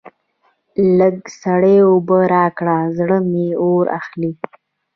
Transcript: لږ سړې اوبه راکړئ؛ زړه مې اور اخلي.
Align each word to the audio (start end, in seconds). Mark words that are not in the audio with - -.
لږ 0.97 1.17
سړې 1.41 1.75
اوبه 1.89 2.19
راکړئ؛ 2.33 2.83
زړه 2.97 3.17
مې 3.31 3.47
اور 3.63 3.85
اخلي. 3.99 4.31